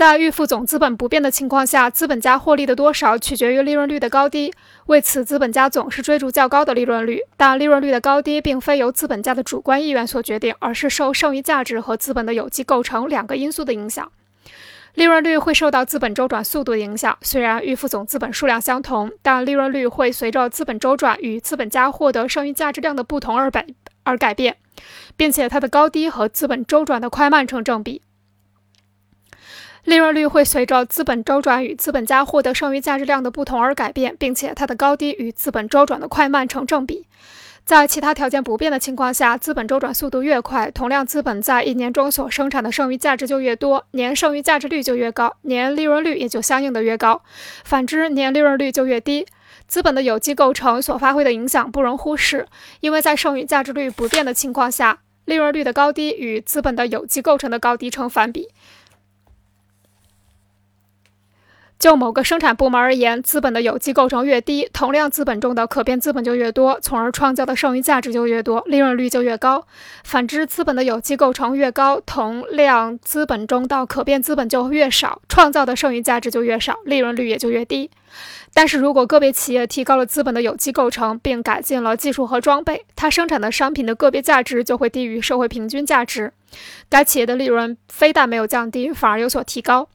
[0.00, 4.50] 在预付总资本不变的情况下，资本家获利的多少取决于利润率的高低。
[4.86, 7.20] 为此，资本家总是追逐较高的利润率。
[7.36, 14.10] 但利润率的高低并非由资本家的主观意愿所决定，而是受剩余价值和资本的有机构成两个因素的影响。
[14.94, 17.18] 利润率会受到资本周转速度的影响。
[17.20, 23.66] 虽然预付总资本数量相同，但利润率会随着资本周转与资本家获得剩余价值量的不同而改
[24.04, 24.56] 而改变，
[25.18, 28.00] 并且它的高低和资本周转的快慢成正比。
[29.84, 37.06] 利润率会随着资本周转与资本家获得剩余价值量的不同而改变，并且它的高低与资本周转的快慢成正比。
[37.64, 47.22] 在其他条件不变的情况下，资本周转速度越快，同量资本在一年中所生产的剩余价值就越多，年剩余价值率就越高，年利润率也就相应的越高。
[47.64, 49.26] 反之，年利润率就越低。
[49.68, 52.46] 资本的有机构成所发挥的影响不容忽视，
[52.80, 58.48] 因为在剩余价值率不变的情况下，利润率的高低与资本的有机构成的高低成反比。
[61.80, 69.66] 就某个生产部门而言，资本的有机构成越低，同量资本中的可变资本就越多，从而创造的剩余价值就越多，利润率就越高。
[70.04, 77.90] 反之，资本的有机构成越高，同量资本中的可变资本就越少，创造的剩余价值就越少，利润率也就越低。
[78.52, 86.34] 但是如果个别企业提高了资本的有机构成，并改进了技术和装备，它生产的商品的个别价值就会低于社会平均价值，
[86.88, 89.88] 该企业的利润非但没有降低，反而有所提高。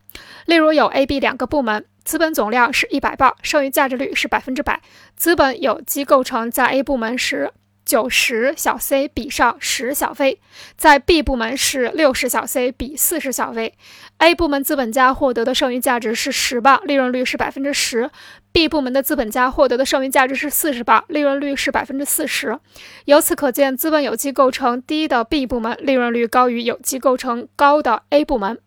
[0.46, 4.82] 例如有 A、B 两个部门，资本总量是一百磅，剩余价值率是百分之百。
[5.16, 7.52] 资本有机构成在 A 部门时
[7.86, 10.40] 九十小 c 比上十小 v，
[10.76, 13.74] 在 B 部门是六十小 c 比四十小 v。
[14.18, 18.10] A 部门资本家获得的剩余价值是十磅，利润率是百分之十
[18.52, 22.58] ；B 部门的资本家获得的剩余价值是四十磅，利润率是百分之四十。
[23.06, 28.58] 由此可见，资本有机构成低的 B 部门利润率高于有机构成高的 A 部门。